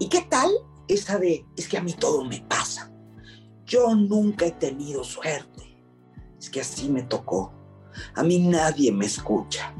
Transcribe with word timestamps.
¿Y 0.00 0.08
qué 0.08 0.22
tal 0.22 0.50
esa 0.88 1.18
de, 1.18 1.44
es 1.56 1.68
que 1.68 1.76
a 1.76 1.82
mí 1.82 1.92
todo 1.92 2.24
me 2.24 2.40
pasa? 2.48 2.90
Yo 3.66 3.94
nunca 3.94 4.46
he 4.46 4.52
tenido 4.52 5.04
suerte. 5.04 5.78
Es 6.40 6.48
que 6.48 6.62
así 6.62 6.88
me 6.88 7.02
tocó. 7.02 7.52
A 8.14 8.22
mí 8.22 8.38
nadie 8.38 8.90
me 8.90 9.04
escucha. 9.04 9.74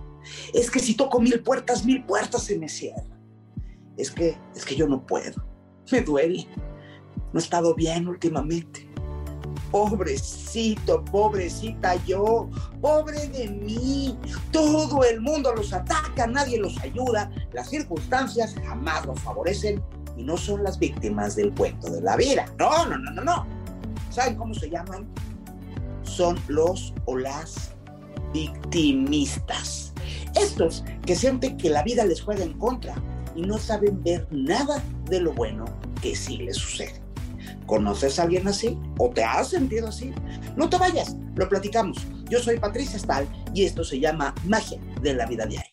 Es 0.52 0.70
que 0.70 0.78
si 0.78 0.94
toco 0.94 1.20
mil 1.20 1.42
puertas, 1.42 1.86
mil 1.86 2.04
puertas 2.04 2.42
se 2.42 2.58
me 2.58 2.68
cierran. 2.68 3.18
Es 3.96 4.10
que, 4.10 4.36
es 4.54 4.64
que 4.66 4.76
yo 4.76 4.86
no 4.86 5.06
puedo. 5.06 5.42
Me 5.90 6.02
duele. 6.02 6.46
No 7.32 7.40
he 7.40 7.42
estado 7.42 7.74
bien 7.74 8.06
últimamente. 8.06 8.86
Pobrecito, 9.70 11.02
pobrecita 11.04 11.94
yo, 12.04 12.50
pobre 12.82 13.26
de 13.28 13.48
mí. 13.48 14.18
Todo 14.52 15.02
el 15.02 15.22
mundo 15.22 15.54
los 15.54 15.72
ataca, 15.72 16.26
nadie 16.26 16.58
los 16.58 16.78
ayuda. 16.78 17.30
Las 17.52 17.70
circunstancias 17.70 18.54
jamás 18.62 19.06
los 19.06 19.18
favorecen 19.20 19.82
y 20.20 20.22
no 20.22 20.36
son 20.36 20.62
las 20.62 20.78
víctimas 20.78 21.34
del 21.34 21.52
cuento 21.54 21.90
de 21.90 22.02
la 22.02 22.16
vida. 22.16 22.44
No, 22.58 22.86
no, 22.86 22.98
no, 22.98 23.10
no, 23.10 23.24
no. 23.24 23.46
¿Saben 24.10 24.36
cómo 24.36 24.52
se 24.54 24.68
llaman? 24.68 25.08
Son 26.02 26.38
los 26.48 26.92
o 27.06 27.16
las 27.16 27.72
victimistas. 28.34 29.94
Estos 30.38 30.84
que 31.06 31.16
sienten 31.16 31.56
que 31.56 31.70
la 31.70 31.82
vida 31.82 32.04
les 32.04 32.20
juega 32.20 32.44
en 32.44 32.52
contra 32.58 32.94
y 33.34 33.42
no 33.42 33.56
saben 33.58 34.02
ver 34.02 34.28
nada 34.30 34.82
de 35.06 35.20
lo 35.20 35.32
bueno 35.32 35.64
que 36.02 36.14
sí 36.14 36.36
les 36.36 36.56
sucede. 36.56 37.00
¿Conoces 37.66 38.18
a 38.18 38.24
alguien 38.24 38.46
así? 38.46 38.78
¿O 38.98 39.08
te 39.08 39.24
has 39.24 39.48
sentido 39.48 39.88
así? 39.88 40.12
No 40.56 40.68
te 40.68 40.76
vayas, 40.76 41.16
lo 41.34 41.48
platicamos. 41.48 42.06
Yo 42.28 42.40
soy 42.40 42.58
Patricia 42.58 42.98
Stahl 42.98 43.26
y 43.54 43.64
esto 43.64 43.84
se 43.84 43.98
llama 43.98 44.34
Magia 44.44 44.80
de 45.00 45.14
la 45.14 45.26
Vida 45.26 45.46
Diaria. 45.46 45.69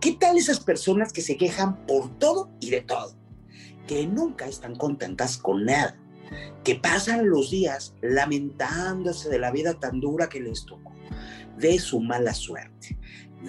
¿Qué 0.00 0.12
tal 0.12 0.38
esas 0.38 0.60
personas 0.60 1.12
que 1.12 1.20
se 1.20 1.36
quejan 1.36 1.84
por 1.86 2.18
todo 2.18 2.50
y 2.58 2.70
de 2.70 2.80
todo? 2.80 3.14
Que 3.86 4.06
nunca 4.06 4.46
están 4.46 4.76
contentas 4.76 5.36
con 5.36 5.66
nada, 5.66 5.98
que 6.64 6.76
pasan 6.76 7.28
los 7.28 7.50
días 7.50 7.94
lamentándose 8.00 9.28
de 9.28 9.38
la 9.38 9.50
vida 9.50 9.74
tan 9.74 10.00
dura 10.00 10.30
que 10.30 10.40
les 10.40 10.64
tocó, 10.64 10.94
de 11.58 11.78
su 11.78 12.00
mala 12.00 12.32
suerte, 12.32 12.98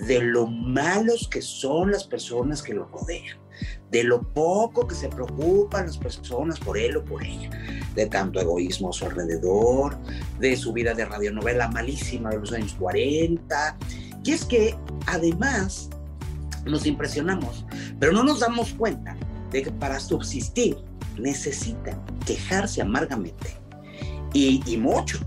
de 0.06 0.20
lo 0.20 0.46
malos 0.46 1.30
que 1.30 1.42
son 1.42 1.92
las 1.92 2.04
personas 2.04 2.62
que 2.62 2.74
lo 2.74 2.84
rodean, 2.86 3.38
de 3.90 4.04
lo 4.04 4.24
poco 4.34 4.86
que 4.86 4.96
se 4.96 5.08
preocupan 5.08 5.86
las 5.86 5.98
personas 5.98 6.60
por 6.60 6.78
él 6.78 6.98
o 6.98 7.06
por 7.06 7.24
ella, 7.24 7.50
de 7.96 8.08
tanto 8.08 8.42
egoísmo 8.42 8.90
a 8.90 8.94
su 8.94 9.06
alrededor, 9.06 9.98
de 10.38 10.58
su 10.58 10.74
vida 10.74 10.94
de 10.94 11.06
radionovela 11.06 11.70
malísima 11.70 12.32
de 12.32 12.40
los 12.40 12.52
años 12.52 12.76
40. 12.78 13.78
Y 14.24 14.32
es 14.32 14.46
que 14.46 14.76
además 15.08 15.90
nos 16.66 16.86
impresionamos, 16.86 17.66
pero 18.00 18.12
no 18.12 18.24
nos 18.24 18.40
damos 18.40 18.74
cuenta 18.74 19.16
de 19.52 19.64
que 19.64 19.72
para 19.72 20.00
subsistir 20.00 20.78
necesitan 21.18 22.04
quejarse 22.26 22.82
amargamente 22.82 23.58
y, 24.34 24.62
y 24.66 24.78
mucho 24.78 25.20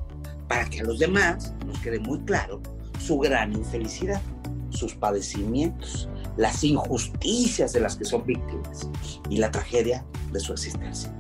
para 0.49 0.65
que 0.65 0.81
a 0.81 0.85
los 0.85 0.99
demás 0.99 1.55
nos 1.67 1.79
quede 1.81 2.01
muy 2.01 2.21
claro 2.21 2.61
su 2.99 3.19
gran 3.19 3.53
infelicidad, 3.53 4.21
sus 4.71 4.95
padecimientos, 4.95 6.09
las 6.37 6.65
injusticias 6.65 7.73
de 7.73 7.81
las 7.81 7.97
que 7.97 8.05
son 8.05 8.25
víctimas 8.25 8.89
y 9.31 9.39
la 9.39 9.51
tragedia 9.51 10.05
de 10.33 10.41
su 10.41 10.53
existencia. 10.53 11.13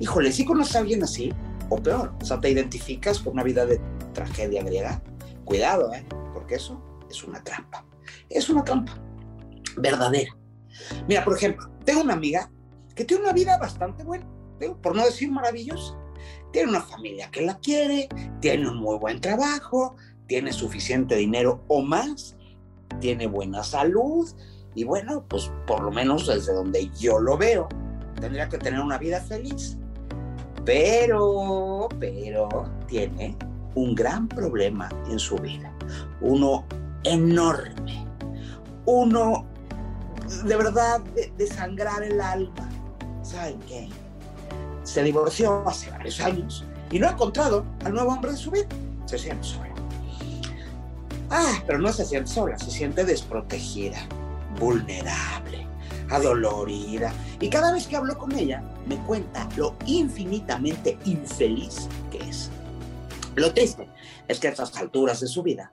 Híjole, 0.00 0.32
si 0.32 0.44
conoces 0.44 0.76
a 0.76 0.80
alguien 0.80 1.02
así, 1.02 1.32
o 1.68 1.76
peor, 1.76 2.12
o 2.20 2.24
sea, 2.24 2.40
te 2.40 2.50
identificas 2.50 3.18
con 3.18 3.34
una 3.34 3.42
vida 3.42 3.64
de 3.66 3.80
tragedia 4.14 4.62
griega, 4.62 5.02
cuidado, 5.44 5.92
¿eh? 5.92 6.04
porque 6.34 6.56
eso 6.56 6.80
es 7.12 7.22
una 7.24 7.42
trampa. 7.42 7.84
Es 8.28 8.50
una 8.50 8.64
trampa 8.64 8.92
verdadera. 9.76 10.36
Mira, 11.06 11.24
por 11.24 11.36
ejemplo, 11.36 11.70
tengo 11.84 12.02
una 12.02 12.14
amiga 12.14 12.50
que 12.94 13.04
tiene 13.04 13.22
una 13.22 13.32
vida 13.32 13.58
bastante 13.58 14.04
buena, 14.04 14.26
por 14.82 14.96
no 14.96 15.04
decir 15.04 15.30
maravillosa. 15.30 15.96
Tiene 16.52 16.70
una 16.70 16.82
familia 16.82 17.30
que 17.30 17.42
la 17.42 17.58
quiere, 17.58 18.08
tiene 18.40 18.68
un 18.68 18.78
muy 18.78 18.98
buen 18.98 19.20
trabajo, 19.20 19.96
tiene 20.26 20.52
suficiente 20.52 21.16
dinero 21.16 21.64
o 21.68 21.82
más, 21.82 22.36
tiene 23.00 23.26
buena 23.26 23.62
salud 23.62 24.28
y 24.74 24.84
bueno, 24.84 25.24
pues 25.28 25.50
por 25.66 25.82
lo 25.82 25.90
menos 25.90 26.26
desde 26.26 26.52
donde 26.52 26.90
yo 26.98 27.18
lo 27.18 27.36
veo, 27.36 27.68
tendría 28.20 28.48
que 28.48 28.58
tener 28.58 28.80
una 28.80 28.98
vida 28.98 29.20
feliz. 29.20 29.76
Pero, 30.64 31.88
pero 31.98 32.70
tiene 32.86 33.36
un 33.74 33.94
gran 33.94 34.28
problema 34.28 34.88
en 35.10 35.18
su 35.18 35.36
vida, 35.36 35.74
uno 36.20 36.64
enorme, 37.04 38.06
uno 38.86 39.46
de 40.44 40.56
verdad 40.56 41.00
de, 41.00 41.46
sangrar 41.46 42.02
el 42.02 42.20
alma. 42.20 42.68
¿Saben 43.22 43.58
qué? 43.60 43.88
Se 44.82 45.02
divorció 45.02 45.66
hace 45.68 45.90
varios 45.90 46.20
años 46.20 46.64
y 46.90 46.98
no 46.98 47.08
ha 47.08 47.12
encontrado 47.12 47.64
al 47.84 47.94
nuevo 47.94 48.12
hombre 48.12 48.32
de 48.32 48.36
su 48.36 48.50
vida. 48.50 48.66
Se 49.06 49.18
siente 49.18 49.44
sola. 49.44 49.68
Ah, 51.30 51.62
pero 51.66 51.78
no 51.78 51.92
se 51.92 52.04
siente 52.04 52.30
sola, 52.30 52.58
se 52.58 52.70
siente 52.70 53.04
desprotegida, 53.04 53.98
vulnerable, 54.58 55.66
adolorida. 56.10 57.12
Y 57.40 57.48
cada 57.48 57.72
vez 57.72 57.86
que 57.86 57.96
hablo 57.96 58.18
con 58.18 58.32
ella, 58.32 58.62
me 58.86 58.96
cuenta 58.96 59.48
lo 59.56 59.74
infinitamente 59.86 60.98
infeliz 61.04 61.88
que 62.10 62.18
es. 62.18 62.50
Lo 63.34 63.52
triste 63.54 63.88
es 64.28 64.38
que 64.38 64.48
a 64.48 64.50
estas 64.50 64.76
alturas 64.76 65.20
de 65.20 65.26
su 65.26 65.42
vida 65.42 65.72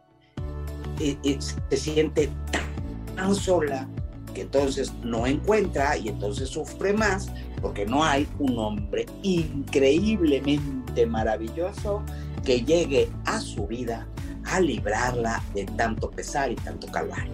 eh, 0.99 1.39
se 1.39 1.77
siente 1.77 2.29
tan 3.15 3.35
sola, 3.35 3.87
que 4.33 4.41
entonces 4.41 4.93
no 5.03 5.25
encuentra 5.25 5.97
y 5.97 6.09
entonces 6.09 6.49
sufre 6.49 6.93
más 6.93 7.31
porque 7.61 7.85
no 7.85 8.03
hay 8.03 8.27
un 8.39 8.57
hombre 8.57 9.05
increíblemente 9.23 11.05
maravilloso 11.05 12.03
que 12.43 12.61
llegue 12.61 13.09
a 13.25 13.39
su 13.39 13.67
vida 13.67 14.07
a 14.45 14.59
librarla 14.59 15.43
de 15.53 15.65
tanto 15.65 16.09
pesar 16.09 16.51
y 16.51 16.55
tanto 16.55 16.87
calvario. 16.87 17.33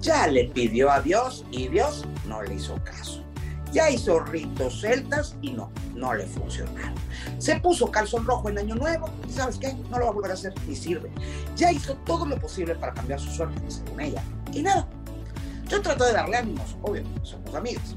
Ya 0.00 0.26
le 0.28 0.44
pidió 0.44 0.90
a 0.90 1.00
Dios 1.00 1.44
y 1.50 1.68
Dios 1.68 2.06
no 2.26 2.42
le 2.42 2.54
hizo 2.54 2.76
caso. 2.84 3.24
Ya 3.72 3.90
hizo 3.90 4.20
ritos 4.20 4.80
celtas 4.80 5.36
y 5.42 5.52
no, 5.52 5.70
no 5.94 6.14
le 6.14 6.24
funcionaron. 6.26 6.94
Se 7.38 7.60
puso 7.60 7.90
calzón 7.90 8.26
rojo 8.26 8.48
en 8.48 8.58
Año 8.58 8.74
Nuevo 8.74 9.10
y 9.28 9.32
¿sabes 9.32 9.58
qué? 9.58 9.74
No 9.90 9.98
lo 9.98 10.06
va 10.06 10.10
a 10.10 10.14
volver 10.14 10.30
a 10.30 10.34
hacer 10.34 10.54
y 10.68 10.74
sirve. 10.74 11.10
Ya 11.56 11.70
hizo 11.70 11.94
todo 12.06 12.24
lo 12.26 12.38
posible 12.38 12.74
para 12.74 12.94
cambiar 12.94 13.20
su 13.20 13.30
suerte 13.30 13.60
según 13.68 14.00
ella 14.00 14.22
y 14.52 14.62
nada, 14.62 14.86
yo 15.68 15.82
trato 15.82 16.04
de 16.04 16.12
darle 16.12 16.36
ánimos, 16.36 16.76
obvio, 16.82 17.04
somos 17.22 17.54
amigos. 17.54 17.96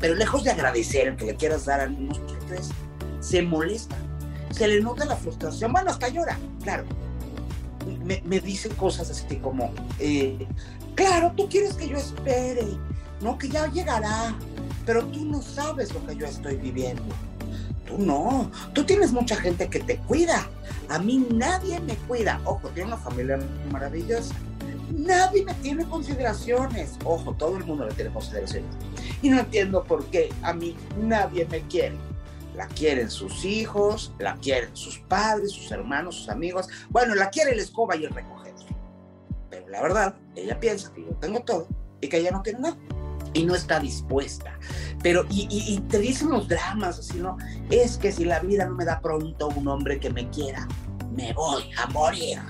Pero 0.00 0.14
lejos 0.14 0.44
de 0.44 0.50
agradecer 0.50 1.14
que 1.16 1.26
le 1.26 1.36
quieras 1.36 1.64
dar 1.64 1.80
ánimos, 1.80 2.20
¿qué 2.20 2.46
crees? 2.46 2.70
Se 3.20 3.42
molesta, 3.42 3.96
se 4.50 4.68
le 4.68 4.80
nota 4.80 5.04
la 5.04 5.16
frustración, 5.16 5.72
bueno, 5.72 5.90
hasta 5.90 6.08
llora, 6.08 6.38
claro. 6.62 6.84
Me, 8.04 8.22
me 8.24 8.40
dice 8.40 8.68
cosas 8.70 9.10
así 9.10 9.36
como, 9.36 9.72
eh, 9.98 10.46
claro, 10.94 11.32
tú 11.36 11.48
quieres 11.48 11.74
que 11.74 11.88
yo 11.88 11.96
espere, 11.96 12.66
no, 13.20 13.38
que 13.38 13.48
ya 13.48 13.66
llegará, 13.66 14.34
pero 14.84 15.04
tú 15.06 15.24
no 15.24 15.40
sabes 15.42 15.92
lo 15.94 16.04
que 16.06 16.16
yo 16.16 16.26
estoy 16.26 16.56
viviendo. 16.56 17.02
Tú 17.86 17.98
no, 17.98 18.50
tú 18.72 18.84
tienes 18.84 19.12
mucha 19.12 19.36
gente 19.36 19.68
que 19.68 19.80
te 19.80 19.98
cuida. 19.98 20.48
A 20.88 20.98
mí 20.98 21.26
nadie 21.32 21.80
me 21.80 21.96
cuida. 21.96 22.40
Ojo, 22.44 22.68
tiene 22.68 22.88
una 22.88 22.96
familia 22.96 23.38
maravillosa 23.70 24.34
Nadie 24.96 25.44
me 25.44 25.54
tiene 25.54 25.86
consideraciones. 25.86 26.98
Ojo, 27.04 27.34
todo 27.34 27.56
el 27.56 27.64
mundo 27.64 27.86
me 27.86 27.94
tiene 27.94 28.12
consideraciones. 28.12 28.68
Y 29.22 29.30
no 29.30 29.40
entiendo 29.40 29.82
por 29.84 30.04
qué 30.06 30.28
a 30.42 30.52
mí 30.52 30.76
nadie 30.98 31.46
me 31.46 31.62
quiere. 31.62 31.96
La 32.54 32.66
quieren 32.66 33.10
sus 33.10 33.44
hijos, 33.44 34.12
la 34.18 34.36
quieren 34.36 34.76
sus 34.76 34.98
padres, 34.98 35.52
sus 35.52 35.70
hermanos, 35.70 36.16
sus 36.16 36.28
amigos. 36.28 36.68
Bueno, 36.90 37.14
la 37.14 37.30
quiere 37.30 37.52
el 37.52 37.60
escoba 37.60 37.96
y 37.96 38.04
el 38.04 38.12
recogedor. 38.12 38.52
Pero 39.48 39.68
la 39.68 39.80
verdad, 39.80 40.14
ella 40.36 40.60
piensa 40.60 40.92
que 40.92 41.02
yo 41.02 41.12
tengo 41.16 41.40
todo 41.40 41.66
y 42.00 42.08
que 42.08 42.18
ella 42.18 42.30
no 42.30 42.42
tiene 42.42 42.60
nada. 42.60 42.76
Y 43.34 43.44
no 43.44 43.54
está 43.54 43.80
dispuesta. 43.80 44.58
Pero, 45.02 45.24
y, 45.30 45.80
te 45.88 45.98
dicen 45.98 46.30
los 46.30 46.48
dramas, 46.48 46.98
así, 46.98 47.18
¿no? 47.18 47.38
Es 47.70 47.96
que 47.96 48.12
si 48.12 48.24
la 48.24 48.40
vida 48.40 48.66
no 48.66 48.74
me 48.74 48.84
da 48.84 49.00
pronto 49.00 49.48
un 49.48 49.66
hombre 49.68 49.98
que 49.98 50.10
me 50.10 50.28
quiera, 50.30 50.68
me 51.16 51.32
voy 51.32 51.64
a 51.78 51.86
morir. 51.88 52.40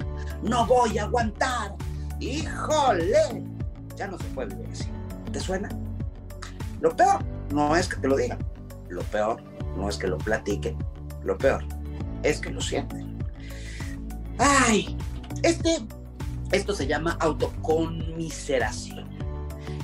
No 0.42 0.66
voy 0.66 0.98
a 0.98 1.04
aguantar 1.04 1.76
híjole, 2.22 3.44
ya 3.96 4.06
no 4.06 4.18
se 4.18 4.24
puede 4.26 4.54
vivir 4.54 4.70
así. 4.72 4.88
¿Te 5.32 5.40
suena? 5.40 5.68
Lo 6.80 6.94
peor 6.96 7.24
no 7.52 7.76
es 7.76 7.88
que 7.88 7.96
te 7.96 8.08
lo 8.08 8.16
digan, 8.16 8.38
lo 8.88 9.02
peor 9.04 9.42
no 9.76 9.88
es 9.88 9.96
que 9.96 10.06
lo 10.06 10.18
platiquen, 10.18 10.76
lo 11.24 11.36
peor 11.36 11.64
es 12.22 12.40
que 12.40 12.50
lo 12.50 12.60
sienten. 12.60 13.18
Ay, 14.38 14.96
este, 15.42 15.78
esto 16.50 16.74
se 16.74 16.86
llama 16.86 17.16
autoconmiseración. 17.20 19.11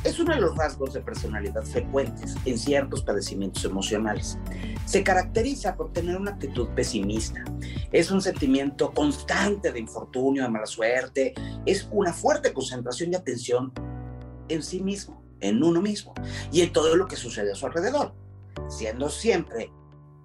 Es 0.04 0.19
uno 0.19 0.34
de 0.34 0.40
los 0.40 0.56
rasgos 0.56 0.94
de 0.94 1.00
personalidad 1.00 1.62
frecuentes 1.64 2.34
en 2.44 2.58
ciertos 2.58 3.02
padecimientos 3.02 3.64
emocionales. 3.64 4.38
Se 4.84 5.02
caracteriza 5.02 5.76
por 5.76 5.92
tener 5.92 6.16
una 6.16 6.32
actitud 6.32 6.69
pesimista. 6.69 7.44
Es 7.92 8.10
un 8.10 8.22
sentimiento 8.22 8.92
constante 8.92 9.72
de 9.72 9.80
infortunio, 9.80 10.42
de 10.42 10.48
mala 10.48 10.66
suerte. 10.66 11.34
Es 11.66 11.88
una 11.90 12.12
fuerte 12.12 12.52
concentración 12.52 13.10
de 13.10 13.16
atención 13.16 13.72
en 14.48 14.62
sí 14.62 14.80
mismo, 14.80 15.22
en 15.40 15.62
uno 15.62 15.81
mismo 15.81 16.14
y 16.52 16.62
en 16.62 16.72
todo 16.72 16.96
lo 16.96 17.06
que 17.06 17.16
sucede 17.16 17.52
a 17.52 17.54
su 17.54 17.66
alrededor, 17.66 18.14
siendo 18.69 19.08
siempre 19.08 19.70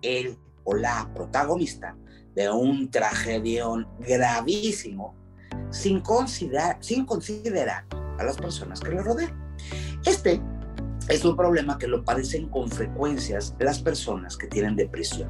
él 0.01 0.38
o 0.63 0.75
la 0.75 1.09
protagonista 1.13 1.95
de 2.35 2.49
un 2.49 2.89
tragedión 2.89 3.88
gravísimo 3.99 5.15
sin 5.69 6.01
considerar, 6.01 6.77
sin 6.79 7.06
considerar 7.06 7.85
a 8.17 8.23
las 8.23 8.38
personas 8.38 8.79
que 8.79 8.91
le 8.91 9.01
rodean. 9.01 9.43
Este 10.05 10.41
es 11.07 11.23
un 11.23 11.35
problema 11.35 11.77
que 11.77 11.88
lo 11.88 12.03
padecen 12.03 12.50
con 12.50 12.69
frecuencias 12.69 13.55
las 13.59 13.79
personas 13.79 14.35
que 14.35 14.47
tienen 14.47 14.75
depresión. 14.75 15.29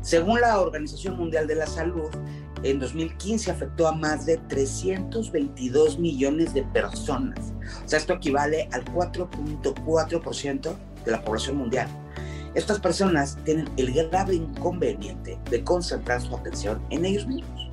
Según 0.00 0.40
la 0.40 0.60
Organización 0.60 1.16
Mundial 1.16 1.46
de 1.46 1.54
la 1.54 1.66
Salud, 1.66 2.10
en 2.64 2.80
2015 2.80 3.50
afectó 3.50 3.86
a 3.86 3.92
más 3.92 4.26
de 4.26 4.38
322 4.48 5.98
millones 5.98 6.52
de 6.52 6.64
personas. 6.64 7.52
O 7.84 7.88
sea, 7.88 7.98
esto 8.00 8.14
equivale 8.14 8.68
al 8.72 8.84
4.4% 8.86 10.76
de 11.04 11.10
la 11.10 11.22
población 11.22 11.56
mundial. 11.56 11.88
Estas 12.54 12.80
personas 12.80 13.38
tienen 13.44 13.68
el 13.76 13.92
grave 13.92 14.34
inconveniente 14.34 15.38
de 15.48 15.62
concentrar 15.62 16.20
su 16.20 16.34
atención 16.34 16.82
en 16.90 17.04
ellos 17.04 17.26
mismos. 17.26 17.70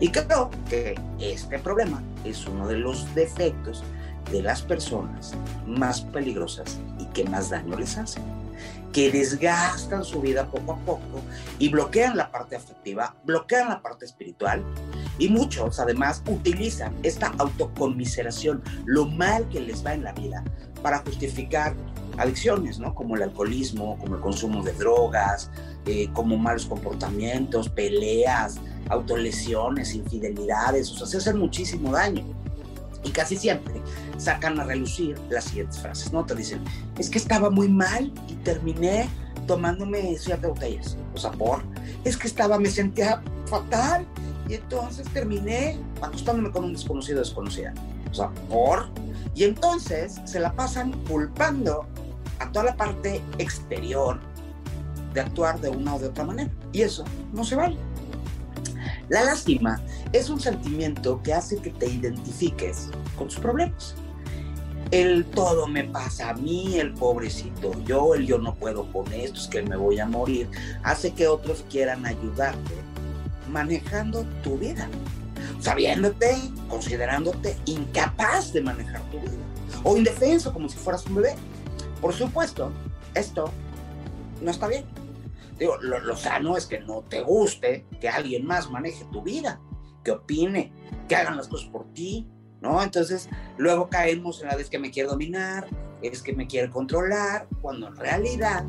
Y 0.00 0.08
creo 0.08 0.50
que 0.68 0.94
este 1.20 1.58
problema 1.58 2.02
es 2.24 2.46
uno 2.46 2.66
de 2.66 2.78
los 2.78 3.14
defectos 3.14 3.84
de 4.32 4.42
las 4.42 4.62
personas 4.62 5.32
más 5.66 6.02
peligrosas 6.02 6.78
y 6.98 7.06
que 7.06 7.24
más 7.24 7.50
daño 7.50 7.78
les 7.78 7.96
hacen, 7.96 8.22
que 8.92 9.10
desgastan 9.10 10.04
su 10.04 10.20
vida 10.20 10.46
poco 10.46 10.72
a 10.72 10.76
poco 10.78 11.22
y 11.58 11.68
bloquean 11.68 12.16
la 12.16 12.30
parte 12.30 12.56
afectiva, 12.56 13.14
bloquean 13.24 13.68
la 13.68 13.82
parte 13.82 14.04
espiritual 14.04 14.62
y 15.18 15.28
muchos 15.28 15.78
además 15.80 16.22
utilizan 16.28 16.94
esta 17.02 17.32
autoconmiseración, 17.38 18.62
lo 18.86 19.06
mal 19.06 19.48
que 19.48 19.60
les 19.60 19.84
va 19.84 19.94
en 19.94 20.04
la 20.04 20.12
vida, 20.12 20.44
para 20.82 20.98
justificar 20.98 21.74
adicciones, 22.18 22.78
¿no? 22.78 22.94
Como 22.94 23.16
el 23.16 23.22
alcoholismo, 23.22 23.98
como 23.98 24.16
el 24.16 24.20
consumo 24.20 24.62
de 24.62 24.72
drogas, 24.72 25.50
eh, 25.86 26.08
como 26.12 26.36
malos 26.36 26.66
comportamientos, 26.66 27.68
peleas, 27.68 28.56
autolesiones, 28.88 29.94
infidelidades, 29.94 30.90
o 30.90 30.96
sea, 30.96 31.06
se 31.06 31.16
hacen 31.18 31.38
muchísimo 31.38 31.92
daño. 31.92 32.24
Y 33.04 33.10
casi 33.10 33.36
siempre 33.36 33.80
sacan 34.16 34.58
a 34.60 34.64
relucir 34.64 35.18
las 35.30 35.44
siguientes 35.44 35.78
frases, 35.80 36.12
¿no? 36.12 36.24
Te 36.24 36.34
dicen, 36.34 36.62
es 36.98 37.08
que 37.08 37.18
estaba 37.18 37.50
muy 37.50 37.68
mal 37.68 38.12
y 38.28 38.34
terminé 38.36 39.08
tomándome 39.46 40.16
siete 40.18 40.46
botellas. 40.46 40.96
O 41.14 41.18
sea, 41.18 41.30
por, 41.30 41.62
es 42.04 42.16
que 42.16 42.26
estaba, 42.26 42.58
me 42.58 42.68
sentía 42.68 43.22
fatal 43.46 44.06
y 44.48 44.54
entonces 44.54 45.08
terminé 45.12 45.78
acostándome 46.00 46.50
con 46.50 46.64
un 46.64 46.72
desconocido 46.72 47.18
desconocida. 47.20 47.74
O 48.10 48.14
sea, 48.14 48.30
por. 48.48 48.88
Y 49.34 49.44
entonces 49.44 50.20
se 50.24 50.40
la 50.40 50.52
pasan 50.52 50.92
culpando 51.04 51.86
a 52.38 52.50
toda 52.50 52.66
la 52.66 52.76
parte 52.76 53.20
exterior 53.38 54.18
de 55.14 55.20
actuar 55.20 55.60
de 55.60 55.68
una 55.68 55.94
o 55.96 55.98
de 55.98 56.08
otra 56.08 56.24
manera. 56.24 56.50
Y 56.72 56.82
eso 56.82 57.04
no 57.32 57.44
se 57.44 57.56
vale. 57.56 57.76
La 59.08 59.24
lástima 59.24 59.80
es 60.12 60.28
un 60.28 60.38
sentimiento 60.38 61.22
que 61.22 61.32
hace 61.32 61.56
que 61.58 61.70
te 61.70 61.86
identifiques 61.86 62.90
con 63.16 63.28
tus 63.28 63.38
problemas. 63.38 63.94
El 64.90 65.24
todo 65.26 65.66
me 65.66 65.84
pasa 65.84 66.30
a 66.30 66.34
mí, 66.34 66.78
el 66.78 66.94
pobrecito 66.94 67.72
yo, 67.84 68.14
el 68.14 68.26
yo 68.26 68.38
no 68.38 68.54
puedo 68.54 68.90
con 68.90 69.10
esto, 69.12 69.38
es 69.40 69.46
que 69.46 69.62
me 69.62 69.76
voy 69.76 69.98
a 69.98 70.06
morir, 70.06 70.48
hace 70.82 71.12
que 71.12 71.28
otros 71.28 71.64
quieran 71.70 72.06
ayudarte 72.06 72.74
manejando 73.50 74.24
tu 74.42 74.56
vida, 74.56 74.88
sabiéndote, 75.60 76.36
considerándote 76.68 77.56
incapaz 77.66 78.52
de 78.52 78.62
manejar 78.62 79.02
tu 79.10 79.20
vida, 79.20 79.32
o 79.84 79.96
indefenso 79.96 80.52
como 80.52 80.68
si 80.68 80.78
fueras 80.78 81.04
un 81.06 81.16
bebé. 81.16 81.34
Por 82.00 82.14
supuesto, 82.14 82.70
esto 83.14 83.50
no 84.40 84.50
está 84.50 84.68
bien. 84.68 84.84
Digo, 85.58 85.76
lo, 85.78 86.16
sano 86.16 86.56
es 86.56 86.66
que 86.66 86.80
no 86.80 87.02
te 87.02 87.20
guste 87.22 87.86
que 88.00 88.08
alguien 88.08 88.46
más 88.46 88.70
maneje 88.70 89.04
tu 89.10 89.22
vida, 89.22 89.60
que 90.04 90.12
opine, 90.12 90.72
que 91.08 91.16
hagan 91.16 91.36
las 91.36 91.48
cosas 91.48 91.68
por 91.68 91.92
ti, 91.92 92.28
¿no? 92.60 92.82
Entonces, 92.82 93.28
luego 93.56 93.88
caemos 93.88 94.40
en 94.40 94.48
la 94.48 94.56
vez 94.56 94.70
que 94.70 94.78
me 94.78 94.90
quiere 94.90 95.08
dominar, 95.08 95.66
es 96.00 96.22
que 96.22 96.32
me 96.32 96.46
quiere 96.46 96.70
controlar, 96.70 97.48
cuando 97.60 97.88
en 97.88 97.96
realidad, 97.96 98.64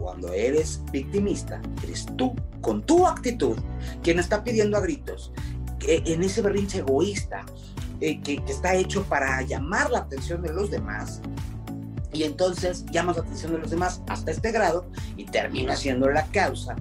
cuando 0.00 0.32
eres 0.32 0.82
victimista, 0.90 1.60
eres 1.82 2.06
tú, 2.16 2.34
con 2.62 2.82
tu 2.82 3.06
actitud, 3.06 3.58
quien 4.02 4.18
está 4.18 4.42
pidiendo 4.42 4.78
a 4.78 4.80
gritos, 4.80 5.32
en 5.86 6.22
ese 6.22 6.40
berrinche 6.40 6.78
egoísta, 6.78 7.44
eh, 8.00 8.20
que 8.22 8.42
está 8.48 8.74
hecho 8.74 9.04
para 9.04 9.42
llamar 9.42 9.90
la 9.90 10.00
atención 10.00 10.42
de 10.42 10.52
los 10.52 10.70
demás, 10.70 11.20
y 12.14 12.22
entonces 12.22 12.86
llamas 12.92 13.16
la 13.16 13.22
atención 13.22 13.52
de 13.52 13.58
los 13.58 13.70
demás 13.70 14.00
hasta 14.08 14.30
este 14.30 14.52
grado 14.52 14.86
y 15.16 15.24
termina 15.24 15.74
siendo 15.74 16.08
la 16.08 16.24
causa, 16.28 16.76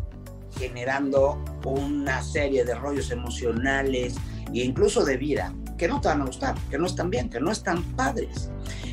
generando 0.57 1.43
una 1.65 2.21
serie 2.21 2.63
de 2.63 2.75
rollos 2.75 3.09
emocionales 3.11 4.15
e 4.53 4.63
incluso 4.63 5.03
de 5.03 5.17
vida 5.17 5.53
que 5.77 5.87
no 5.87 5.99
te 5.99 6.07
van 6.07 6.21
a 6.21 6.25
gustar, 6.25 6.55
que 6.69 6.77
no 6.77 6.85
están 6.85 7.09
bien, 7.09 7.29
que 7.29 7.39
no 7.39 7.51
están 7.51 7.81
padres. 7.95 8.49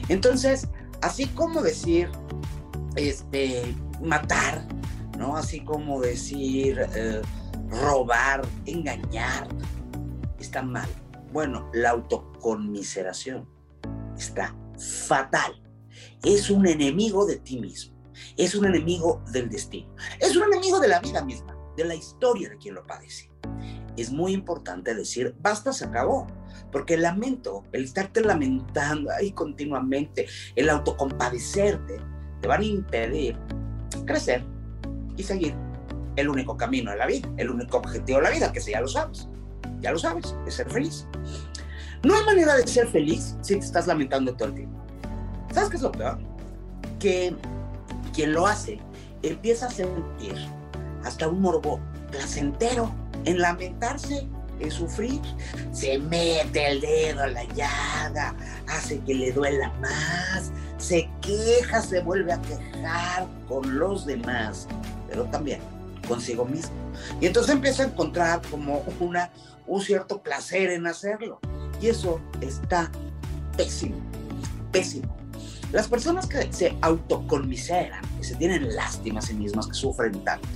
Entonces, 0.09 0.67
así 1.03 1.27
como 1.27 1.61
decir, 1.61 2.09
este, 2.97 3.77
matar, 4.03 4.67
¿no? 5.19 5.37
Así 5.37 5.61
como 5.61 6.01
decir, 6.01 6.81
eh, 6.95 7.21
robar, 7.69 8.43
engañar, 8.65 9.47
está 10.39 10.63
mal. 10.63 10.89
Bueno, 11.33 11.69
la 11.75 11.91
autoconmiseración 11.91 13.47
está 14.17 14.55
fatal 15.07 15.61
es 16.25 16.51
un 16.51 16.67
enemigo 16.67 17.27
de 17.27 17.37
ti 17.37 17.59
mismo, 17.59 17.97
es 18.37 18.55
un 18.55 18.67
enemigo 18.67 19.23
del 19.33 19.49
destino, 19.49 19.95
es 20.19 20.37
un 20.37 20.45
enemigo 20.45 20.81
de 20.81 20.89
la 20.89 21.01
vida 21.01 21.25
misma, 21.25 21.57
de 21.77 21.85
la 21.85 21.95
historia 21.95 22.49
de 22.49 22.59
quien 22.59 22.75
lo 22.75 22.87
padece. 22.87 23.31
Es 23.97 24.11
muy 24.11 24.33
importante 24.33 24.95
decir, 24.95 25.35
basta, 25.41 25.73
se 25.73 25.85
acabó, 25.85 26.27
porque 26.73 26.95
el 26.95 27.03
lamento, 27.03 27.65
el 27.73 27.85
estarte 27.85 28.21
lamentando 28.21 29.11
ahí 29.11 29.33
continuamente, 29.33 30.27
el 30.57 30.71
autocompadecerte, 30.71 32.01
te 32.41 32.49
van 32.49 32.61
a 32.61 32.65
impedir 32.65 33.37
crecer 34.07 34.45
y 35.17 35.23
seguir 35.23 35.55
el 36.17 36.29
único 36.29 36.57
camino 36.57 36.91
de 36.91 36.97
la 36.97 37.07
vida, 37.07 37.29
el 37.37 37.51
único 37.51 37.79
objetivo 37.79 38.19
de 38.19 38.25
la 38.25 38.31
vida, 38.31 38.53
que 38.53 38.61
si 38.61 38.73
ya 38.73 38.81
lo 38.81 38.89
sabes, 38.89 39.29
ya 39.81 39.93
lo 39.93 39.99
sabes, 39.99 40.35
es 40.47 40.55
ser 40.55 40.71
feliz. 40.71 41.07
No 42.03 42.15
hay 42.15 42.25
manera 42.25 42.55
de 42.55 42.67
ser 42.67 42.89
feliz 42.89 43.37
si 43.43 43.55
te 43.55 43.65
estás 43.65 43.87
lamentando 43.87 44.35
todo 44.35 44.49
el 44.49 44.55
tiempo. 44.55 44.80
¿Sabes 45.53 45.71
qué 45.71 45.77
es 45.77 45.83
lo 45.83 45.93
peor? 45.93 46.19
Que 46.99 47.35
quien 48.15 48.33
lo 48.33 48.47
hace 48.47 48.79
empieza 49.23 49.67
a 49.67 49.71
sentir 49.71 50.35
hasta 51.05 51.29
un 51.29 51.41
morbo 51.41 51.81
placentero 52.11 52.93
en 53.25 53.39
lamentarse, 53.39 54.29
en 54.61 54.71
sufrir. 54.71 55.21
Se 55.73 55.99
mete 55.99 56.71
el 56.71 56.81
dedo 56.81 57.23
a 57.23 57.27
la 57.29 57.45
llaga, 57.45 58.35
hace 58.69 59.01
que 59.01 59.15
le 59.15 59.33
duela 59.33 59.73
más, 59.81 60.53
se 60.79 61.09
queja, 61.21 61.83
se 61.83 62.01
vuelve 62.01 62.33
a 62.33 62.43
quejar 62.43 63.27
con 63.49 63.79
los 63.79 64.07
demás, 64.07 64.67
pero 65.09 65.25
también 65.25 65.61
consigo 66.07 66.45
mismo. 66.45 66.75
Y 67.21 67.27
entonces 67.27 67.55
empieza 67.55 67.83
a 67.83 67.87
encontrar 67.87 68.41
como 68.51 68.85
una, 69.01 69.31
un 69.67 69.81
cierto 69.81 70.23
placer 70.23 70.71
en 70.71 70.87
hacerlo. 70.87 71.41
Y 71.81 71.89
eso 71.89 72.21
está 72.41 72.91
pésimo, 73.57 73.97
pésimo. 74.71 75.20
Las 75.73 75.87
personas 75.87 76.27
que 76.27 76.53
se 76.53 76.77
autoconmiseran, 76.81 78.03
que 78.19 78.25
se 78.25 78.35
tienen 78.35 78.75
lástima 78.75 79.21
a 79.21 79.23
sí 79.23 79.35
mismas, 79.35 79.69
que 79.69 79.75
sufren 79.75 80.25
tanto, 80.25 80.49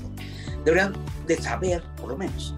deberían 0.64 0.94
de 1.26 1.36
saber, 1.40 1.82
por 1.96 2.10
lo 2.10 2.16
menos, 2.16 2.54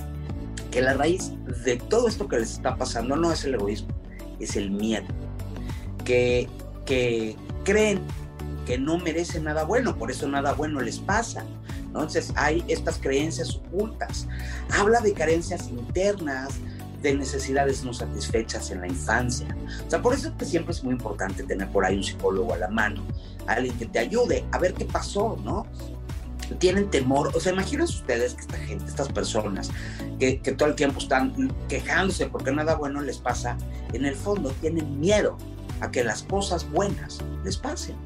que 0.71 0.81
la 0.81 0.95
raíz 0.95 1.33
de 1.65 1.77
todo 1.77 2.09
esto 2.09 2.29
que 2.29 2.39
les 2.39 2.53
está 2.53 2.77
pasando 2.77 3.17
no 3.17 3.31
es 3.31 3.45
el 3.45 3.55
egoísmo, 3.55 3.89
es 4.41 4.57
el 4.57 4.71
miedo. 4.71 5.07
Que, 6.05 6.49
que 6.87 7.37
creen 7.65 8.01
que 8.67 8.79
no 8.79 8.99
merecen 8.99 9.45
nada 9.45 9.65
bueno, 9.65 9.97
por 9.97 10.11
eso 10.11 10.29
nada 10.29 10.53
bueno 10.55 10.81
les 10.81 10.99
pasa. 10.99 11.45
Entonces 11.85 12.33
hay 12.37 12.65
estas 12.69 12.99
creencias 12.99 13.57
ocultas. 13.57 14.27
Habla 14.71 15.01
de 15.01 15.13
carencias 15.13 15.69
internas, 15.69 16.51
de 17.07 17.15
necesidades 17.15 17.85
no 17.85 17.95
satisfechas 17.95 18.71
en 18.71 18.81
la 18.81 18.89
infancia. 18.89 19.47
O 19.87 19.91
sea, 19.91 20.03
por 20.03 20.15
eso 20.15 20.29
es 20.29 20.35
que 20.35 20.45
siempre 20.45 20.73
es 20.73 20.83
muy 20.83 20.93
importante 20.93 21.43
tener 21.45 21.69
por 21.69 21.85
ahí 21.85 21.97
un 21.97 22.05
psicólogo 22.05 22.53
a 22.53 22.59
la 22.59 22.69
mano, 22.69 23.03
alguien 23.47 23.77
que 23.79 23.87
te 23.87 23.99
ayude 23.99 24.45
a 24.53 24.59
ver 24.59 24.75
qué 24.75 24.85
pasó, 24.85 25.39
¿no? 25.45 25.67
Tienen 26.59 26.91
temor, 26.91 27.31
o 27.35 27.41
sea, 27.41 27.53
imagínense 27.53 27.95
ustedes 27.95 28.35
que 28.35 28.41
esta 28.41 28.57
gente, 28.59 28.85
estas 28.87 29.09
personas, 29.09 29.71
que, 30.19 30.41
que 30.41 30.53
todo 30.53 30.69
el 30.69 30.75
tiempo 30.75 30.99
están 30.99 31.53
quejándose 31.69 32.27
porque 32.27 32.53
nada 32.53 32.77
bueno 32.77 33.01
les 33.01 33.19
pasa, 33.19 33.57
en 33.93 34.05
el 34.05 34.15
fondo 34.15 34.51
tienen 34.61 35.01
miedo 35.01 35.37
a 35.81 35.91
que 35.91 36.05
las 36.05 36.23
cosas 36.23 36.69
buenas 36.71 37.19
les 37.45 37.57
pasen. 37.57 37.97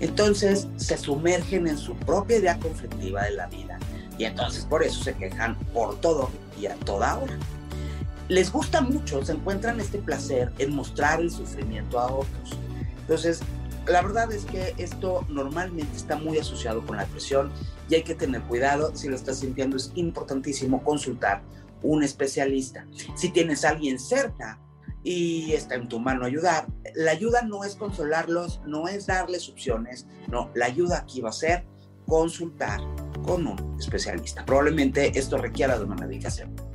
Entonces 0.00 0.68
se 0.76 0.96
sumergen 0.96 1.66
en 1.66 1.78
su 1.78 1.94
propia 1.96 2.38
idea 2.38 2.58
conflictiva 2.58 3.24
de 3.24 3.32
la 3.32 3.46
vida 3.46 3.78
y 4.16 4.24
entonces 4.24 4.64
por 4.64 4.82
eso 4.82 5.02
se 5.02 5.14
quejan 5.14 5.56
por 5.72 6.00
todo 6.00 6.30
y 6.60 6.66
a 6.66 6.74
toda 6.76 7.18
hora 7.18 7.36
les 8.28 8.52
gusta 8.52 8.80
mucho, 8.80 9.24
se 9.24 9.32
encuentran 9.32 9.80
este 9.80 9.98
placer 9.98 10.52
en 10.58 10.74
mostrar 10.74 11.20
el 11.20 11.30
sufrimiento 11.30 11.98
a 11.98 12.12
otros. 12.12 12.58
Entonces, 13.00 13.40
la 13.86 14.02
verdad 14.02 14.30
es 14.32 14.44
que 14.44 14.74
esto 14.76 15.24
normalmente 15.28 15.96
está 15.96 16.16
muy 16.16 16.38
asociado 16.38 16.84
con 16.84 16.96
la 16.96 17.04
depresión 17.04 17.50
y 17.88 17.94
hay 17.94 18.02
que 18.02 18.14
tener 18.14 18.42
cuidado. 18.42 18.94
Si 18.94 19.08
lo 19.08 19.16
estás 19.16 19.38
sintiendo, 19.38 19.78
es 19.78 19.92
importantísimo 19.94 20.84
consultar 20.84 21.42
un 21.82 22.02
especialista. 22.02 22.86
Si 23.14 23.30
tienes 23.30 23.64
a 23.64 23.70
alguien 23.70 23.98
cerca 23.98 24.60
y 25.02 25.52
está 25.52 25.76
en 25.76 25.88
tu 25.88 25.98
mano 25.98 26.26
ayudar, 26.26 26.66
la 26.94 27.12
ayuda 27.12 27.42
no 27.42 27.64
es 27.64 27.76
consolarlos, 27.76 28.60
no 28.66 28.88
es 28.88 29.06
darles 29.06 29.48
opciones, 29.48 30.06
no, 30.28 30.50
la 30.54 30.66
ayuda 30.66 30.98
aquí 30.98 31.22
va 31.22 31.30
a 31.30 31.32
ser 31.32 31.64
consultar 32.06 32.80
con 33.24 33.46
un 33.46 33.76
especialista. 33.78 34.44
Probablemente 34.44 35.18
esto 35.18 35.38
requiera 35.38 35.78
de 35.78 35.84
una 35.84 35.94
medicación. 35.94 36.67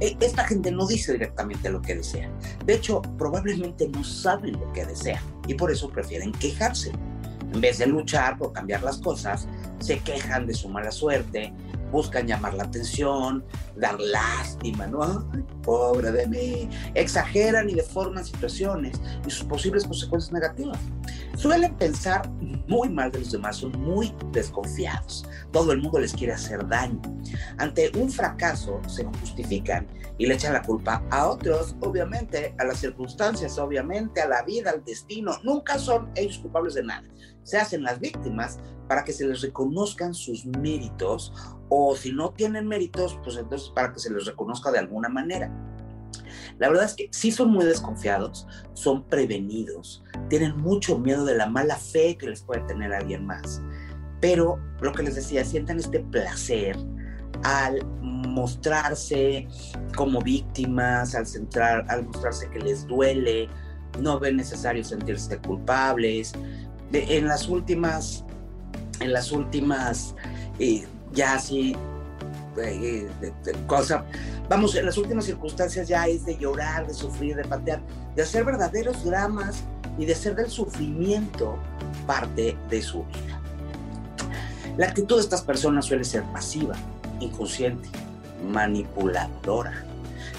E, 0.00 0.16
esta 0.20 0.44
gente 0.44 0.70
no 0.70 0.86
dice 0.86 1.12
directamente 1.12 1.70
lo 1.70 1.80
que 1.80 1.96
desea. 1.96 2.30
De 2.64 2.74
hecho, 2.74 3.02
probablemente 3.16 3.88
no 3.88 4.02
saben 4.04 4.52
lo 4.52 4.72
que 4.72 4.84
desean 4.84 5.22
y 5.46 5.54
por 5.54 5.70
eso 5.70 5.88
prefieren 5.88 6.32
quejarse. 6.32 6.92
En 7.52 7.60
vez 7.60 7.78
de 7.78 7.86
luchar 7.86 8.36
por 8.36 8.52
cambiar 8.52 8.82
las 8.82 8.98
cosas, 8.98 9.46
se 9.78 10.00
quejan 10.00 10.46
de 10.46 10.54
su 10.54 10.68
mala 10.68 10.90
suerte, 10.90 11.52
buscan 11.92 12.26
llamar 12.26 12.54
la 12.54 12.64
atención, 12.64 13.44
dar 13.76 14.00
lástima, 14.00 14.88
¿no? 14.88 15.30
pobre 15.62 16.10
de 16.10 16.26
mí. 16.26 16.68
Exageran 16.94 17.70
y 17.70 17.74
deforman 17.74 18.24
situaciones 18.24 19.00
y 19.26 19.30
sus 19.30 19.44
posibles 19.46 19.84
consecuencias 19.84 20.32
negativas. 20.32 20.78
Suelen 21.36 21.76
pensar 21.76 22.28
muy 22.68 22.88
mal 22.88 23.10
de 23.10 23.18
los 23.18 23.32
demás, 23.32 23.56
son 23.56 23.72
muy 23.80 24.14
desconfiados. 24.30 25.28
Todo 25.52 25.72
el 25.72 25.82
mundo 25.82 25.98
les 25.98 26.12
quiere 26.12 26.32
hacer 26.32 26.66
daño. 26.68 27.00
Ante 27.58 27.90
un 27.98 28.10
fracaso 28.10 28.80
se 28.86 29.04
justifican 29.04 29.86
y 30.16 30.26
le 30.26 30.34
echan 30.34 30.52
la 30.52 30.62
culpa 30.62 31.02
a 31.10 31.26
otros, 31.26 31.74
obviamente, 31.80 32.54
a 32.58 32.64
las 32.64 32.78
circunstancias, 32.78 33.58
obviamente, 33.58 34.20
a 34.20 34.28
la 34.28 34.42
vida, 34.42 34.70
al 34.70 34.84
destino. 34.84 35.32
Nunca 35.42 35.78
son 35.78 36.10
ellos 36.14 36.38
culpables 36.38 36.74
de 36.74 36.84
nada. 36.84 37.02
Se 37.42 37.58
hacen 37.58 37.82
las 37.82 37.98
víctimas 37.98 38.58
para 38.88 39.04
que 39.04 39.12
se 39.12 39.26
les 39.26 39.42
reconozcan 39.42 40.14
sus 40.14 40.46
méritos 40.46 41.32
o 41.68 41.96
si 41.96 42.12
no 42.12 42.30
tienen 42.30 42.68
méritos, 42.68 43.18
pues 43.24 43.36
entonces 43.36 43.70
para 43.70 43.92
que 43.92 43.98
se 43.98 44.12
les 44.12 44.26
reconozca 44.26 44.70
de 44.70 44.78
alguna 44.78 45.08
manera. 45.08 45.50
La 46.58 46.68
verdad 46.68 46.84
es 46.84 46.94
que 46.94 47.08
sí 47.10 47.32
son 47.32 47.50
muy 47.50 47.64
desconfiados, 47.64 48.46
son 48.74 49.04
prevenidos, 49.04 50.02
tienen 50.28 50.56
mucho 50.56 50.98
miedo 50.98 51.24
de 51.24 51.36
la 51.36 51.46
mala 51.46 51.76
fe 51.76 52.16
que 52.16 52.26
les 52.26 52.42
puede 52.42 52.60
tener 52.62 52.92
alguien 52.92 53.26
más. 53.26 53.62
Pero 54.20 54.58
lo 54.80 54.92
que 54.92 55.02
les 55.02 55.16
decía, 55.16 55.44
sienten 55.44 55.78
este 55.78 56.00
placer 56.00 56.76
al 57.42 57.84
mostrarse 58.00 59.46
como 59.96 60.20
víctimas, 60.20 61.14
al, 61.14 61.26
centrar, 61.26 61.84
al 61.88 62.06
mostrarse 62.06 62.48
que 62.50 62.58
les 62.58 62.86
duele, 62.86 63.48
no 64.00 64.18
ven 64.18 64.36
necesario 64.36 64.82
sentirse 64.84 65.38
culpables. 65.38 66.32
en 66.92 67.26
las 67.26 67.48
últimas, 67.48 68.24
en 69.00 69.12
las 69.12 69.32
últimas, 69.32 70.14
eh, 70.58 70.86
ya 71.12 71.34
así 71.34 71.76
eh, 72.56 73.08
cosa. 73.66 74.04
Vamos, 74.48 74.74
en 74.74 74.84
las 74.84 74.98
últimas 74.98 75.24
circunstancias 75.24 75.88
ya 75.88 76.06
es 76.06 76.26
de 76.26 76.36
llorar, 76.36 76.86
de 76.86 76.92
sufrir, 76.92 77.34
de 77.34 77.44
patear, 77.44 77.80
de 78.14 78.22
hacer 78.22 78.44
verdaderos 78.44 79.02
dramas 79.04 79.64
y 79.98 80.04
de 80.04 80.12
hacer 80.12 80.34
del 80.34 80.50
sufrimiento 80.50 81.56
parte 82.06 82.56
de 82.68 82.82
su 82.82 83.04
vida. 83.04 83.40
La 84.76 84.86
actitud 84.86 85.16
de 85.16 85.22
estas 85.22 85.40
personas 85.42 85.86
suele 85.86 86.04
ser 86.04 86.22
pasiva, 86.24 86.74
inconsciente, 87.20 87.88
manipuladora. 88.52 89.84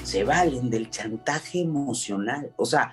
Se 0.03 0.23
valen 0.23 0.69
del 0.69 0.91
chantaje 0.91 1.61
emocional. 1.61 2.51
O 2.57 2.65
sea, 2.65 2.91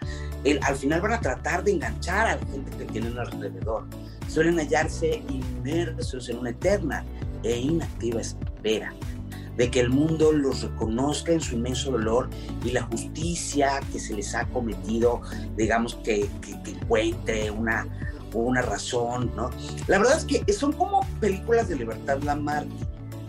al 0.63 0.77
final 0.77 1.03
van 1.03 1.13
a 1.13 1.21
tratar 1.21 1.63
de 1.63 1.73
enganchar 1.73 2.27
a 2.27 2.37
la 2.37 2.47
gente 2.47 2.75
que 2.79 2.85
tienen 2.87 3.19
alrededor. 3.19 3.85
Suelen 4.29 4.59
hallarse 4.59 5.23
inmersos 5.29 6.31
en 6.31 6.39
una 6.39 6.51
eterna 6.51 7.05
e 7.43 7.59
inactiva 7.59 8.23
espera 8.23 8.95
de 9.57 9.71
que 9.71 9.81
el 9.81 9.91
mundo 9.91 10.33
los 10.33 10.63
reconozca 10.63 11.33
en 11.33 11.41
su 11.41 11.57
inmenso 11.57 11.93
dolor 11.93 12.29
y 12.65 12.71
la 12.71 12.83
justicia 12.83 13.81
que 13.93 13.99
se 13.99 14.15
les 14.15 14.35
ha 14.35 14.47
cometido, 14.47 15.21
digamos, 15.57 15.97
que, 15.97 16.29
encuentre 16.67 17.51
una, 17.51 17.87
una 18.35 18.63
razón, 18.63 19.31
¿no? 19.37 19.51
La 19.87 19.99
verdad 19.99 20.19
es 20.19 20.25
que 20.25 20.53
son 20.53 20.73
como 20.73 21.07
películas 21.21 21.69
de 21.69 21.77
libertad 21.77 22.23
Lamarck, 22.23 22.69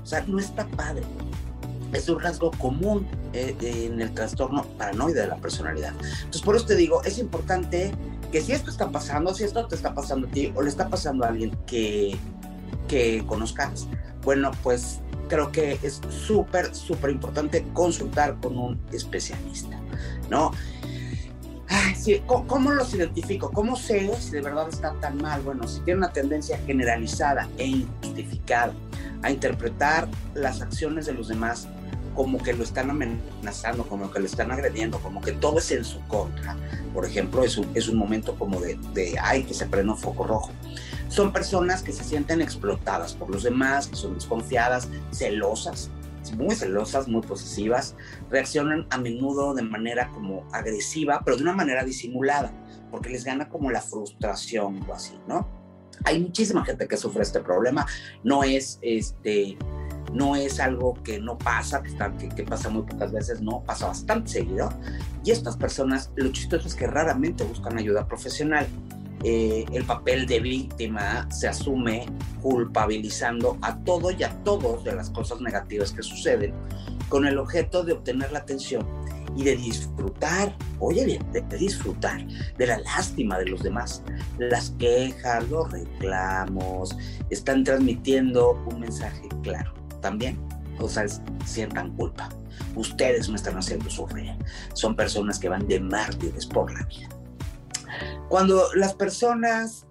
o 0.01 0.05
sea, 0.05 0.23
no 0.27 0.39
está 0.39 0.67
padre. 0.67 1.03
Es 1.93 2.09
un 2.09 2.19
rasgo 2.19 2.51
común 2.51 3.07
eh, 3.33 3.55
en 3.61 4.01
el 4.01 4.13
trastorno 4.13 4.63
paranoide 4.77 5.21
de 5.21 5.27
la 5.27 5.37
personalidad. 5.37 5.93
Entonces, 5.99 6.41
por 6.41 6.55
eso 6.55 6.65
te 6.65 6.75
digo, 6.75 7.03
es 7.03 7.19
importante 7.19 7.91
que 8.31 8.41
si 8.41 8.51
esto 8.51 8.71
está 8.71 8.89
pasando, 8.89 9.33
si 9.35 9.43
esto 9.43 9.67
te 9.67 9.75
está 9.75 9.93
pasando 9.93 10.27
a 10.27 10.31
ti 10.31 10.51
o 10.55 10.63
le 10.63 10.69
está 10.69 10.89
pasando 10.89 11.23
a 11.23 11.27
alguien 11.27 11.55
que, 11.67 12.17
que 12.87 13.23
conozcas, 13.27 13.87
bueno, 14.23 14.49
pues 14.63 15.02
creo 15.33 15.51
que 15.51 15.79
es 15.81 15.99
súper, 16.09 16.75
súper 16.75 17.09
importante 17.09 17.65
consultar 17.73 18.35
con 18.39 18.55
un 18.55 18.79
especialista, 18.91 19.79
¿no? 20.29 20.51
sí, 21.97 22.21
¿cómo, 22.27 22.71
los 22.71 22.93
identifico? 22.93 23.49
¿Cómo 23.51 23.75
sé 23.75 24.11
si 24.19 24.29
de 24.29 24.41
verdad 24.41 24.69
está 24.69 24.93
tan 24.99 25.17
mal? 25.17 25.41
Bueno, 25.41 25.67
si 25.67 25.79
tiene 25.79 25.99
una 25.99 26.13
tendencia 26.13 26.59
generalizada 26.67 27.49
e 27.57 27.65
injustificada 27.65 28.75
a 29.23 29.31
interpretar 29.31 30.07
las 30.35 30.61
acciones 30.61 31.07
de 31.07 31.13
los 31.13 31.29
demás 31.29 31.67
como 32.13 32.37
que 32.37 32.53
lo 32.53 32.63
están 32.63 32.91
amenazando, 32.91 33.85
como 33.85 34.11
que 34.11 34.19
lo 34.19 34.27
están 34.27 34.51
agrediendo, 34.51 34.99
como 34.99 35.19
que 35.19 35.31
todo 35.31 35.57
es 35.57 35.71
en 35.71 35.83
su 35.83 35.99
contra. 36.01 36.55
Por 36.93 37.07
ejemplo, 37.07 37.43
es 37.43 37.57
un, 37.57 37.67
es 37.73 37.87
un 37.87 37.97
momento 37.97 38.35
como 38.35 38.59
de, 38.59 38.77
de, 38.93 39.15
ay, 39.19 39.45
que 39.45 39.55
se 39.55 39.65
prende 39.65 39.93
un 39.93 39.97
foco 39.97 40.25
rojo. 40.25 40.51
Son 41.13 41.32
personas 41.32 41.84
que 41.84 41.91
se 41.93 42.03
sienten 42.03 42.41
explotadas 42.41 43.13
por 43.13 43.29
los 43.29 43.43
demás, 43.43 43.86
que 43.86 43.96
son 43.96 44.15
desconfiadas, 44.15 44.89
celosas, 45.12 45.91
muy 46.36 46.55
celosas, 46.55 47.08
muy 47.08 47.22
posesivas, 47.22 47.96
reaccionan 48.32 48.88
a 48.89 48.98
menudo 48.98 49.53
de 49.53 49.62
manera 49.62 50.10
como 50.10 50.43
agresiva, 50.51 51.22
pero 51.24 51.38
de 51.38 51.43
una 51.43 51.53
manera 51.53 51.84
disimulada, 51.84 52.51
porque 52.89 53.12
les 53.12 53.25
gana 53.25 53.48
como 53.48 53.70
la 53.70 53.79
frustración 53.79 54.84
o 54.89 54.93
así, 54.96 55.13
¿no? 55.27 55.48
Hay 56.03 56.20
muchísima 56.20 56.65
gente 56.65 56.88
que 56.88 56.98
sufre 56.98 57.22
este 57.22 57.41
problema, 57.41 57.86
no 58.24 58.43
es 58.43 58.79
este 58.82 59.55
no 60.13 60.36
es 60.36 60.60
algo 60.60 60.96
que 61.03 61.20
no 61.20 61.38
pasa, 61.38 61.84
que, 61.84 61.89
está, 61.89 62.12
que, 62.12 62.43
pasa 62.43 62.70
muy 62.70 62.84
pocas 62.84 63.12
veces, 63.12 63.39
no, 63.39 63.63
pasa 63.63 63.88
bastante 63.88 64.32
seguido. 64.32 64.70
Y 65.24 65.29
estas 65.29 65.58
personas, 65.58 66.12
lo 66.15 66.32
chistoso 66.32 66.67
es 66.67 66.75
que 66.75 66.86
raramente 66.86 67.43
buscan 67.43 67.79
ayuda 67.79 68.08
profesional. 68.08 68.67
Eh, 69.23 69.65
el 69.71 69.85
papel 69.85 70.25
de 70.25 70.41
víctima 70.41 71.29
se 71.31 71.47
asume 71.47 72.05
culpabilizando 72.41 73.57
a 73.61 73.77
todo 73.79 74.11
y 74.11 74.23
a 74.23 74.29
todos 74.43 74.83
de 74.83 74.93
las 74.95 75.09
cosas 75.09 75.39
negativas 75.39 75.93
que 75.93 76.03
suceden 76.03 76.53
con 77.07 77.25
el 77.25 77.37
objeto 77.37 77.83
de 77.83 77.93
obtener 77.93 78.31
la 78.31 78.39
atención 78.39 78.85
y 79.35 79.43
de 79.43 79.55
disfrutar, 79.55 80.55
oye 80.79 81.05
bien, 81.05 81.31
de, 81.31 81.41
disfrutar 81.57 82.25
de 82.57 82.67
la 82.67 82.79
lástima 82.79 83.37
de 83.39 83.45
los 83.45 83.63
demás. 83.63 84.03
Las 84.37 84.71
quejas, 84.71 85.49
los 85.49 85.71
reclamos, 85.71 86.95
están 87.29 87.63
transmitiendo 87.63 88.63
un 88.71 88.81
mensaje 88.81 89.27
claro. 89.41 89.73
También, 90.01 90.37
o 90.79 90.89
sea, 90.89 91.05
sientan 91.45 91.95
culpa. 91.95 92.29
Ustedes 92.75 93.29
me 93.29 93.35
están 93.35 93.57
haciendo 93.57 93.89
sufrir. 93.89 94.33
Son 94.73 94.95
personas 94.95 95.39
que 95.39 95.49
van 95.49 95.67
de 95.67 95.79
mártires 95.79 96.45
por 96.45 96.71
la 96.71 96.85
vida. 96.85 97.09
Cuando 98.29 98.73
las 98.73 98.93
personas 98.93 99.85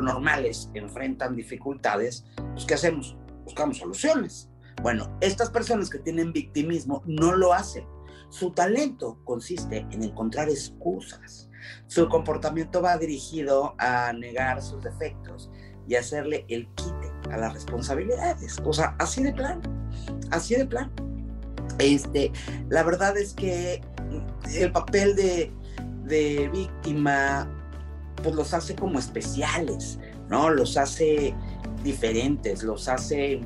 normales 0.00 0.70
enfrentan 0.74 1.36
dificultades, 1.36 2.24
pues 2.52 2.64
¿qué 2.64 2.74
hacemos? 2.74 3.16
Buscamos 3.44 3.78
soluciones. 3.78 4.48
Bueno, 4.82 5.16
estas 5.20 5.50
personas 5.50 5.90
que 5.90 5.98
tienen 5.98 6.32
victimismo 6.32 7.02
no 7.06 7.34
lo 7.34 7.52
hacen. 7.52 7.84
Su 8.30 8.52
talento 8.52 9.18
consiste 9.24 9.86
en 9.90 10.04
encontrar 10.04 10.48
excusas. 10.48 11.50
Su 11.86 12.08
comportamiento 12.08 12.80
va 12.80 12.96
dirigido 12.96 13.74
a 13.78 14.12
negar 14.12 14.62
sus 14.62 14.82
defectos 14.82 15.50
y 15.86 15.96
hacerle 15.96 16.46
el 16.48 16.68
quite 16.74 17.12
a 17.30 17.36
las 17.36 17.52
responsabilidades. 17.52 18.58
O 18.64 18.72
sea, 18.72 18.94
así 18.98 19.22
de 19.22 19.32
plan, 19.32 19.60
así 20.30 20.54
de 20.54 20.64
plan. 20.64 20.90
Este, 21.78 22.32
la 22.68 22.82
verdad 22.82 23.16
es 23.18 23.34
que 23.34 23.80
el 24.54 24.72
papel 24.72 25.16
de, 25.16 25.52
de 26.04 26.48
víctima, 26.52 27.48
pues 28.22 28.34
los 28.34 28.54
hace 28.54 28.74
como 28.74 28.98
especiales, 28.98 29.98
¿no? 30.28 30.50
Los 30.50 30.76
hace 30.76 31.34
diferentes, 31.82 32.62
los 32.62 32.88
hace 32.88 33.40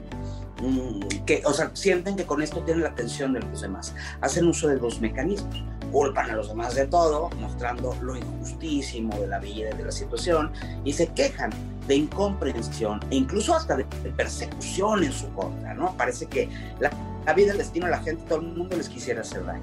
mm, 0.62 1.24
que, 1.26 1.42
o 1.44 1.52
sea, 1.52 1.70
sienten 1.74 2.16
que 2.16 2.24
con 2.24 2.42
esto 2.42 2.60
tienen 2.62 2.82
la 2.82 2.90
atención 2.90 3.32
de 3.32 3.40
los 3.40 3.60
demás. 3.62 3.94
Hacen 4.20 4.46
uso 4.46 4.68
de 4.68 4.76
dos 4.76 5.00
mecanismos. 5.00 5.62
Culpan 5.92 6.30
a 6.30 6.34
los 6.34 6.48
demás 6.48 6.74
de 6.74 6.86
todo, 6.86 7.30
mostrando 7.40 7.96
lo 8.00 8.16
injustísimo 8.16 9.16
de 9.16 9.28
la 9.28 9.38
vida 9.38 9.70
y 9.72 9.76
de 9.76 9.84
la 9.84 9.92
situación, 9.92 10.50
y 10.84 10.92
se 10.92 11.06
quejan 11.08 11.50
de 11.86 11.96
incomprensión 11.96 13.00
e 13.10 13.16
incluso 13.16 13.54
hasta 13.54 13.76
de, 13.76 13.84
persecución 14.16 15.04
en 15.04 15.12
su 15.12 15.32
contra, 15.34 15.74
¿no? 15.74 15.96
Parece 15.96 16.26
que 16.26 16.48
la, 16.80 16.90
vida, 17.32 17.52
el 17.52 17.58
destino, 17.58 17.86
la 17.86 18.00
gente, 18.00 18.24
todo 18.28 18.40
el 18.40 18.46
mundo 18.46 18.76
les 18.76 18.88
quisiera 18.88 19.20
hacer 19.20 19.44
daño. 19.44 19.62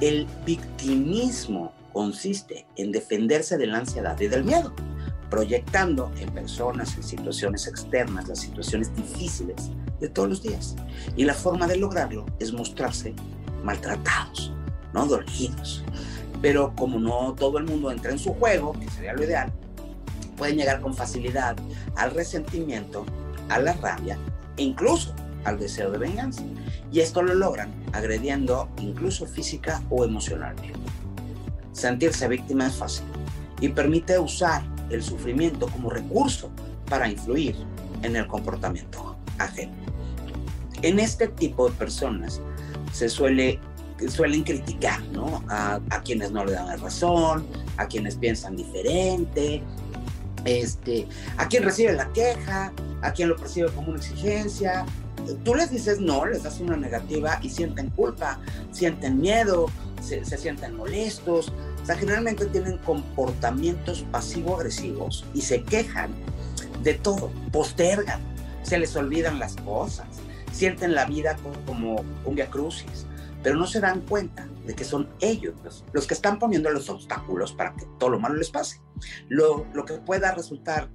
El 0.00 0.26
victimismo 0.44 1.72
consiste 1.92 2.66
en 2.76 2.92
defenderse 2.92 3.56
de 3.58 3.66
la 3.66 3.78
ansiedad 3.78 4.18
y 4.20 4.28
del 4.28 4.44
miedo 4.44 4.74
proyectando 5.30 6.10
en 6.18 6.28
personas, 6.30 6.96
en 6.96 7.04
situaciones 7.04 7.66
externas, 7.68 8.28
las 8.28 8.40
situaciones 8.40 8.94
difíciles 8.94 9.70
de 10.00 10.08
todos 10.08 10.28
los 10.28 10.42
días. 10.42 10.74
Y 11.16 11.24
la 11.24 11.34
forma 11.34 11.66
de 11.68 11.76
lograrlo 11.76 12.26
es 12.40 12.52
mostrarse 12.52 13.14
maltratados, 13.62 14.52
no 14.92 15.06
dolidos. 15.06 15.84
Pero 16.42 16.74
como 16.74 16.98
no 16.98 17.34
todo 17.34 17.58
el 17.58 17.64
mundo 17.64 17.90
entra 17.90 18.10
en 18.10 18.18
su 18.18 18.34
juego, 18.34 18.72
que 18.72 18.90
sería 18.90 19.12
lo 19.12 19.22
ideal, 19.22 19.52
pueden 20.36 20.56
llegar 20.56 20.80
con 20.80 20.94
facilidad 20.94 21.56
al 21.96 22.10
resentimiento, 22.10 23.06
a 23.48 23.58
la 23.58 23.72
rabia 23.74 24.18
e 24.56 24.62
incluso 24.62 25.14
al 25.44 25.58
deseo 25.58 25.90
de 25.90 25.98
venganza. 25.98 26.42
Y 26.90 27.00
esto 27.00 27.22
lo 27.22 27.34
logran 27.34 27.72
agrediendo 27.92 28.68
incluso 28.78 29.26
física 29.26 29.82
o 29.90 30.04
emocionalmente. 30.04 30.89
Sentirse 31.80 32.28
víctima 32.28 32.66
es 32.66 32.74
fácil 32.74 33.06
y 33.58 33.70
permite 33.70 34.18
usar 34.18 34.62
el 34.90 35.02
sufrimiento 35.02 35.66
como 35.66 35.88
recurso 35.88 36.50
para 36.90 37.08
influir 37.08 37.56
en 38.02 38.16
el 38.16 38.26
comportamiento 38.26 39.16
ajeno. 39.38 39.72
En 40.82 40.98
este 40.98 41.28
tipo 41.28 41.70
de 41.70 41.76
personas 41.76 42.42
se 42.92 43.08
suele 43.08 43.58
suelen 44.08 44.42
criticar 44.44 45.02
¿no? 45.12 45.42
a, 45.48 45.80
quienes 46.04 46.30
no 46.30 46.44
le 46.44 46.52
dan 46.52 46.66
la 46.66 46.76
razón, 46.76 47.46
a 47.78 47.86
quienes 47.86 48.16
piensan 48.16 48.56
diferente, 48.56 49.62
este, 50.44 51.06
a 51.38 51.48
quien 51.48 51.62
recibe 51.62 51.92
la 51.94 52.10
queja, 52.12 52.72
a 53.02 53.12
quien 53.12 53.30
lo 53.30 53.36
percibe 53.36 53.70
como 53.72 53.88
una 53.88 53.98
exigencia. 53.98 54.84
Tú 55.44 55.54
les 55.54 55.70
dices 55.70 55.98
no, 55.98 56.24
les 56.26 56.42
das 56.42 56.60
una 56.60 56.76
negativa 56.76 57.38
y 57.42 57.50
sienten 57.50 57.90
culpa, 57.90 58.38
sienten 58.70 59.20
miedo, 59.20 59.66
se, 60.00 60.24
se 60.24 60.38
sienten 60.38 60.76
molestos, 60.76 61.52
o 61.82 61.86
sea, 61.86 61.96
generalmente 61.96 62.46
tienen 62.46 62.78
comportamientos 62.78 64.04
pasivo-agresivos 64.10 65.24
y 65.34 65.42
se 65.42 65.62
quejan 65.62 66.10
de 66.82 66.94
todo, 66.94 67.30
postergan, 67.52 68.20
se 68.62 68.78
les 68.78 68.94
olvidan 68.96 69.38
las 69.38 69.56
cosas, 69.56 70.06
sienten 70.52 70.94
la 70.94 71.06
vida 71.06 71.36
como 71.66 72.04
un 72.24 72.34
via 72.34 72.50
crucis, 72.50 73.06
pero 73.42 73.56
no 73.56 73.66
se 73.66 73.80
dan 73.80 74.00
cuenta 74.02 74.46
de 74.66 74.74
que 74.74 74.84
son 74.84 75.08
ellos 75.20 75.54
los, 75.92 76.06
que 76.06 76.14
están 76.14 76.38
poniendo 76.38 76.70
los 76.70 76.88
obstáculos 76.90 77.52
para 77.52 77.74
que 77.74 77.86
todo 77.98 78.10
lo 78.10 78.20
malo 78.20 78.34
les 78.36 78.50
pase. 78.50 78.80
Lo, 79.28 79.66
lo 79.72 79.84
que 79.84 79.94
pueda 79.94 80.34
resultar 80.34 80.90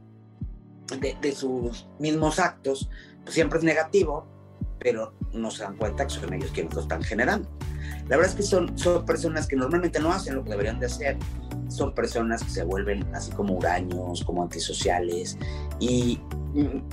de, 1.00 1.18
de, 1.20 1.32
sus 1.32 1.88
mismos 2.00 2.40
actos 2.40 2.90
pues 3.24 3.34
siempre 3.34 3.58
es 3.58 3.66
negativo, 3.66 4.28
pero 4.80 5.14
no 5.34 5.52
se 5.52 5.64
dan 5.64 5.76
cuenta 5.78 6.06
que 6.06 6.14
son 6.14 6.34
ellos 6.34 6.52
quienes 6.52 6.74
lo 6.74 6.82
están 6.82 7.04
generando. 7.04 7.50
La 8.08 8.18
verdad 8.18 8.32
es 8.32 8.36
que 8.36 8.44
son, 8.44 8.78
son 8.78 9.06
personas 9.06 9.48
que 9.48 9.56
normalmente 9.56 10.00
no 10.00 10.12
hacen 10.12 10.36
lo 10.36 10.44
que 10.44 10.52
deberían 10.52 10.80
de 10.80 10.88
hacer. 10.88 11.18
Son 11.68 11.94
personas 11.94 12.44
que 12.44 12.50
se 12.50 12.64
vuelven 12.64 13.04
así 13.14 13.32
como 13.32 13.56
huraños, 13.56 14.24
como 14.24 14.44
antisociales 14.44 15.38
y 15.80 16.20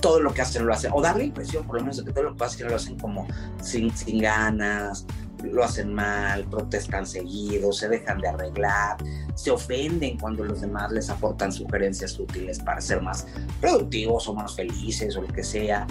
todo 0.01 0.19
lo 0.19 0.33
que 0.33 0.41
hacen 0.41 0.65
lo 0.65 0.73
hacen, 0.73 0.91
o 0.93 1.01
dar 1.01 1.15
la 1.15 1.23
impresión 1.23 1.65
por 1.65 1.77
lo 1.77 1.81
menos 1.81 1.97
de 1.97 2.03
que 2.03 2.11
todo 2.11 2.25
lo 2.25 2.35
que 2.35 2.43
hacen 2.43 2.67
lo 2.67 2.75
hacen 2.75 2.99
como 2.99 3.25
sin, 3.61 3.95
sin 3.95 4.19
ganas, 4.19 5.05
lo 5.43 5.63
hacen 5.63 5.93
mal, 5.93 6.45
protestan 6.45 7.05
seguido, 7.05 7.71
se 7.71 7.89
dejan 7.89 8.19
de 8.19 8.27
arreglar, 8.27 8.97
se 9.35 9.51
ofenden 9.51 10.17
cuando 10.17 10.43
los 10.43 10.61
demás 10.61 10.91
les 10.91 11.09
aportan 11.09 11.51
sugerencias 11.51 12.19
útiles 12.19 12.59
para 12.59 12.81
ser 12.81 13.01
más 13.01 13.25
productivos 13.61 14.27
o 14.27 14.33
más 14.33 14.55
felices 14.55 15.15
o 15.15 15.21
lo 15.21 15.27
que 15.27 15.43
sea. 15.43 15.87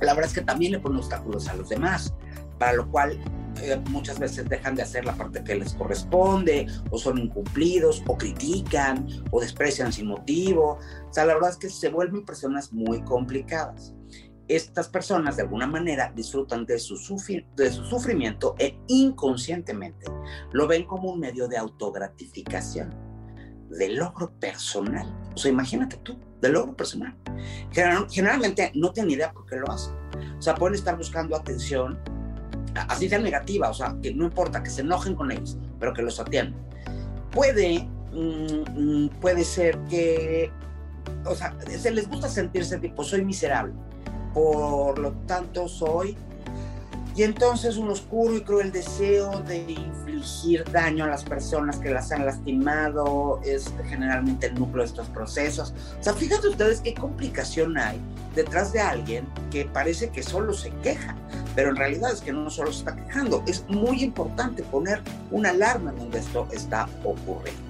La 0.00 0.14
verdad 0.14 0.30
es 0.30 0.34
que 0.34 0.42
también 0.42 0.72
le 0.72 0.80
ponen 0.80 0.98
obstáculos 0.98 1.48
a 1.48 1.54
los 1.54 1.68
demás, 1.68 2.14
para 2.58 2.74
lo 2.74 2.90
cual 2.90 3.18
eh, 3.62 3.80
muchas 3.90 4.18
veces 4.18 4.48
dejan 4.48 4.74
de 4.74 4.82
hacer 4.82 5.04
la 5.04 5.14
parte 5.14 5.44
que 5.44 5.54
les 5.54 5.74
corresponde, 5.74 6.66
o 6.90 6.98
son 6.98 7.18
incumplidos, 7.18 8.02
o 8.06 8.16
critican, 8.16 9.06
o 9.30 9.40
desprecian 9.40 9.92
sin 9.92 10.06
motivo. 10.06 10.78
O 11.08 11.12
sea, 11.12 11.24
la 11.24 11.34
verdad 11.34 11.50
es 11.50 11.56
que 11.56 11.68
se 11.68 11.88
vuelven 11.88 12.24
personas 12.24 12.72
muy 12.72 13.02
complicadas. 13.02 13.94
Estas 14.48 14.88
personas 14.88 15.36
de 15.36 15.42
alguna 15.42 15.66
manera 15.66 16.12
disfrutan 16.14 16.66
de 16.66 16.78
su, 16.78 16.96
de 17.56 17.70
su 17.70 17.84
sufrimiento 17.84 18.56
e 18.58 18.76
inconscientemente 18.88 20.06
lo 20.52 20.66
ven 20.66 20.86
como 20.86 21.12
un 21.12 21.20
medio 21.20 21.46
de 21.46 21.56
autogratificación, 21.56 22.90
de 23.68 23.90
logro 23.90 24.32
personal. 24.40 25.06
O 25.34 25.38
sea, 25.38 25.52
imagínate 25.52 25.98
tú, 25.98 26.18
de 26.40 26.48
logro 26.48 26.74
personal. 26.76 27.14
generalmente 28.10 28.72
no 28.74 28.92
tienen 28.92 29.12
idea 29.12 29.32
por 29.32 29.46
qué 29.46 29.56
lo 29.56 29.70
hacen. 29.70 29.94
O 30.38 30.42
sea, 30.42 30.54
pueden 30.54 30.74
estar 30.74 30.96
buscando 30.96 31.36
atención 31.36 31.98
así 32.74 33.08
sea 33.08 33.18
negativa, 33.18 33.70
o 33.70 33.74
sea, 33.74 33.96
que 34.02 34.14
no 34.14 34.24
importa, 34.24 34.62
que 34.62 34.70
se 34.70 34.82
enojen 34.82 35.14
con 35.14 35.30
ellos, 35.30 35.58
pero 35.78 35.92
que 35.92 36.02
los 36.02 36.20
atiendan. 36.20 36.60
Puede, 37.30 37.88
mm, 38.12 39.04
mm, 39.04 39.08
puede 39.20 39.44
ser 39.44 39.78
que, 39.88 40.50
o 41.24 41.34
sea, 41.34 41.54
se 41.78 41.90
les 41.90 42.08
gusta 42.08 42.28
sentirse 42.28 42.78
tipo, 42.78 43.04
soy 43.04 43.24
miserable, 43.24 43.74
por 44.34 44.98
lo 44.98 45.12
tanto 45.26 45.68
soy 45.68 46.16
y 47.16 47.22
entonces 47.22 47.76
un 47.76 47.90
oscuro 47.90 48.36
y 48.36 48.42
cruel 48.42 48.72
deseo 48.72 49.40
de 49.40 49.58
infligir 49.58 50.64
daño 50.70 51.04
a 51.04 51.08
las 51.08 51.24
personas 51.24 51.78
que 51.78 51.90
las 51.90 52.12
han 52.12 52.24
lastimado 52.24 53.40
es 53.44 53.72
generalmente 53.88 54.46
el 54.46 54.54
núcleo 54.54 54.84
de 54.84 54.90
estos 54.90 55.08
procesos. 55.08 55.74
O 55.98 56.02
sea, 56.02 56.14
fíjate 56.14 56.48
ustedes 56.48 56.80
qué 56.80 56.94
complicación 56.94 57.78
hay 57.78 58.00
detrás 58.34 58.72
de 58.72 58.80
alguien 58.80 59.26
que 59.50 59.64
parece 59.64 60.10
que 60.10 60.22
solo 60.22 60.52
se 60.52 60.70
queja, 60.82 61.16
pero 61.54 61.70
en 61.70 61.76
realidad 61.76 62.12
es 62.12 62.20
que 62.20 62.32
no 62.32 62.48
solo 62.48 62.72
se 62.72 62.80
está 62.80 62.96
quejando. 62.96 63.42
Es 63.46 63.64
muy 63.68 64.02
importante 64.02 64.62
poner 64.62 65.02
una 65.30 65.50
alarma 65.50 65.92
donde 65.92 66.18
esto 66.18 66.46
está 66.52 66.88
ocurriendo. 67.04 67.69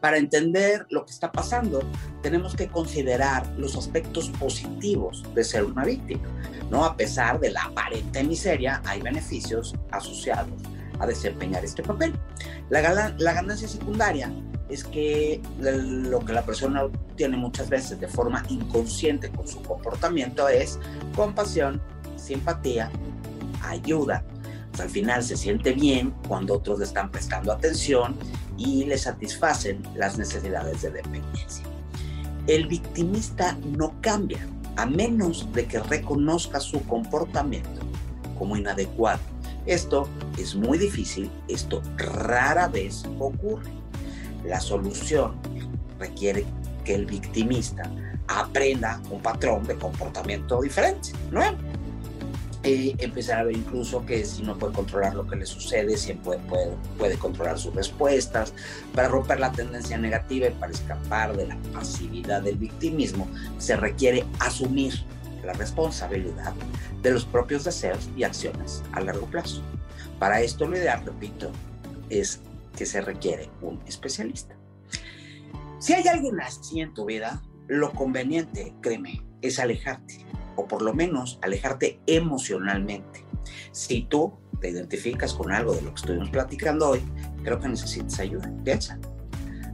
Para 0.00 0.18
entender 0.18 0.86
lo 0.90 1.04
que 1.04 1.12
está 1.12 1.32
pasando, 1.32 1.80
tenemos 2.22 2.54
que 2.54 2.68
considerar 2.68 3.46
los 3.56 3.76
aspectos 3.76 4.30
positivos 4.30 5.24
de 5.34 5.42
ser 5.42 5.64
una 5.64 5.84
víctima. 5.84 6.28
¿no? 6.70 6.84
A 6.84 6.96
pesar 6.96 7.40
de 7.40 7.50
la 7.50 7.64
aparente 7.64 8.22
miseria, 8.22 8.80
hay 8.84 9.00
beneficios 9.00 9.74
asociados 9.90 10.62
a 11.00 11.06
desempeñar 11.06 11.64
este 11.64 11.82
papel. 11.82 12.14
La, 12.70 12.80
ganancia 13.32 13.66
secundaria 13.66 14.32
es 14.68 14.84
que 14.84 15.40
lo 15.58 16.20
que 16.20 16.32
la 16.32 16.42
persona 16.42 16.84
obtiene 16.84 17.36
muchas 17.36 17.68
veces 17.68 17.98
de 17.98 18.08
forma 18.08 18.44
inconsciente 18.48 19.30
con 19.30 19.48
su 19.48 19.62
comportamiento 19.62 20.48
es 20.48 20.78
compasión, 21.16 21.80
simpatía, 22.16 22.90
ayuda. 23.62 24.22
al 24.78 24.90
final 24.90 25.24
se 25.24 25.36
siente 25.36 25.72
bien 25.72 26.14
cuando 26.28 26.54
otros 26.54 26.78
le 26.78 26.84
están 26.84 27.10
prestando 27.10 27.52
atención 27.52 28.16
y 28.58 28.84
le 28.84 28.98
satisfacen 28.98 29.82
las 29.94 30.18
necesidades 30.18 30.82
de 30.82 30.90
dependencia. 30.90 31.64
El 32.46 32.66
victimista 32.66 33.56
no 33.76 33.94
cambia 34.00 34.46
a 34.76 34.84
menos 34.84 35.50
de 35.52 35.66
que 35.66 35.78
reconozca 35.78 36.60
su 36.60 36.82
comportamiento 36.84 37.80
como 38.38 38.56
inadecuado. 38.56 39.20
Esto 39.66 40.08
es 40.38 40.54
muy 40.54 40.78
difícil, 40.78 41.30
esto 41.48 41.82
rara 41.96 42.68
vez 42.68 43.04
ocurre. 43.18 43.70
La 44.44 44.60
solución 44.60 45.34
requiere 45.98 46.46
que 46.84 46.94
el 46.94 47.06
victimista 47.06 47.90
aprenda 48.28 49.00
un 49.10 49.20
patrón 49.20 49.64
de 49.66 49.76
comportamiento 49.76 50.62
diferente, 50.62 51.10
empezar 52.62 53.38
a 53.38 53.44
ver 53.44 53.56
incluso 53.56 54.04
que 54.04 54.24
si 54.24 54.42
no 54.42 54.58
puede 54.58 54.74
controlar 54.74 55.14
lo 55.14 55.26
que 55.26 55.36
le 55.36 55.46
sucede, 55.46 55.96
siempre 55.96 56.38
puede, 56.38 56.76
puede, 56.98 57.16
controlar 57.16 57.58
sus 57.58 57.74
respuestas. 57.74 58.52
Para 58.94 59.08
romper 59.08 59.40
la 59.40 59.52
tendencia 59.52 59.96
negativa 59.96 60.48
y 60.48 60.52
para 60.52 60.72
escapar 60.72 61.36
de 61.36 61.46
la 61.46 61.56
pasividad 61.72 62.42
del 62.42 62.56
victimismo, 62.56 63.28
se 63.58 63.76
requiere 63.76 64.24
asumir 64.40 64.94
la 65.44 65.52
responsabilidad 65.52 66.52
de 67.02 67.12
los 67.12 67.24
propios 67.24 67.64
deseos 67.64 68.08
y 68.16 68.24
acciones 68.24 68.82
a 68.92 69.00
largo 69.00 69.26
plazo. 69.26 69.62
Para 70.18 70.40
esto 70.40 70.66
lo 70.66 70.76
ideal, 70.76 71.04
repito, 71.04 71.50
es 72.10 72.40
que 72.76 72.86
se 72.86 73.00
requiere 73.00 73.48
un 73.62 73.80
especialista. 73.86 74.56
Si 75.78 75.92
hay 75.92 76.08
alguien 76.08 76.40
así 76.40 76.80
en 76.80 76.92
tu 76.92 77.04
vida, 77.04 77.40
lo 77.68 77.92
conveniente, 77.92 78.74
créeme, 78.80 79.22
es 79.42 79.60
alejarte 79.60 80.26
o 80.58 80.66
por 80.66 80.82
lo 80.82 80.92
menos 80.92 81.38
alejarte 81.42 82.00
emocionalmente 82.06 83.24
Si 83.70 84.02
tú 84.02 84.34
te 84.60 84.70
identificas 84.70 85.32
con 85.32 85.52
algo 85.52 85.72
de 85.72 85.82
lo 85.82 85.90
que 85.90 86.00
estuvimos 86.00 86.30
platicando 86.30 86.90
hoy, 86.90 87.00
creo 87.44 87.60
que 87.60 87.68
necesitas 87.68 88.18
ayuda. 88.18 88.52
Piensa. 88.64 88.98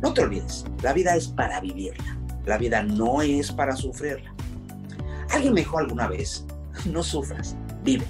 No 0.02 0.12
te 0.12 0.20
olvides, 0.20 0.66
la 0.82 0.92
vida 0.92 1.16
es 1.16 1.28
para 1.28 1.58
vivirla. 1.60 2.18
La 2.44 2.58
vida 2.58 2.82
no 2.82 3.22
es 3.22 3.50
para 3.50 3.74
sufrirla. 3.74 4.34
Alguien 5.30 5.54
me 5.54 5.60
dijo 5.60 5.78
alguna 5.78 6.06
vez, 6.06 6.44
no 6.84 7.02
sufras, 7.02 7.56
vive, 7.82 8.04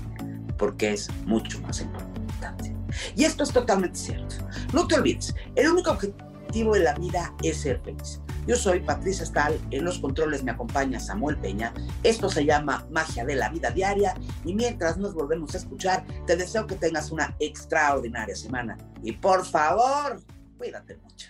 porque 0.58 0.94
es 0.94 1.08
mucho 1.26 1.60
más 1.60 1.80
importante. 1.80 2.74
Y 3.14 3.22
esto 3.22 3.44
es 3.44 3.52
totalmente 3.52 3.96
cierto. 3.96 4.34
No 4.72 4.88
te 4.88 4.96
olvides, 4.96 5.32
el 5.54 5.68
único 5.68 5.92
objetivo 5.92 6.74
de 6.74 6.80
la 6.80 6.94
vida 6.94 7.32
es 7.44 7.58
ser 7.58 7.80
feliz. 7.84 8.20
Yo 8.46 8.56
soy 8.56 8.80
Patricia 8.80 9.24
Stahl, 9.24 9.58
en 9.70 9.84
los 9.84 9.98
controles 9.98 10.44
me 10.44 10.50
acompaña 10.50 11.00
Samuel 11.00 11.38
Peña. 11.38 11.72
Esto 12.02 12.28
se 12.28 12.44
llama 12.44 12.86
Magia 12.90 13.24
de 13.24 13.36
la 13.36 13.48
Vida 13.48 13.70
Diaria 13.70 14.14
y 14.44 14.54
mientras 14.54 14.98
nos 14.98 15.14
volvemos 15.14 15.54
a 15.54 15.58
escuchar, 15.58 16.04
te 16.26 16.36
deseo 16.36 16.66
que 16.66 16.76
tengas 16.76 17.10
una 17.10 17.34
extraordinaria 17.38 18.36
semana. 18.36 18.76
Y 19.02 19.12
por 19.12 19.44
favor, 19.46 20.20
cuídate 20.58 20.96
mucho. 20.98 21.28